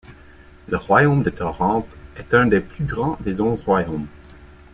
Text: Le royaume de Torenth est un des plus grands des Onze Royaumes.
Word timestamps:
Le 0.67 0.77
royaume 0.77 1.21
de 1.21 1.29
Torenth 1.29 1.85
est 2.17 2.33
un 2.33 2.47
des 2.47 2.59
plus 2.59 2.85
grands 2.85 3.17
des 3.21 3.39
Onze 3.39 3.61
Royaumes. 3.61 4.07